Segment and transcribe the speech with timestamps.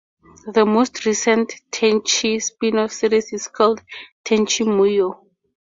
[0.47, 3.83] The most recent "Tenchi" spin-off series is called
[4.25, 5.27] "Tenchi Muyo!